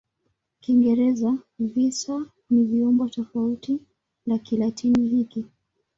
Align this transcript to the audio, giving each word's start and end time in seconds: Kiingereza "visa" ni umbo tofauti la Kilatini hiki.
Kiingereza 0.61 1.31
"visa" 1.71 2.25
ni 2.49 2.81
umbo 2.81 3.09
tofauti 3.09 3.79
la 4.25 4.37
Kilatini 4.39 5.07
hiki. 5.07 5.45